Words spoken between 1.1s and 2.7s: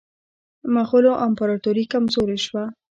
امپراطوري کمزورې شوه.